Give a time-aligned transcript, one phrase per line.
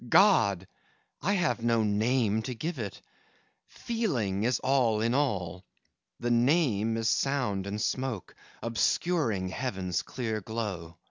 [0.09, 0.65] God!
[1.21, 2.99] I have no name to give it!
[3.67, 5.63] Feeling is all in all:
[6.19, 8.33] The Name is sound and smoke,
[8.63, 10.97] Obscuring Heaven's clear glow.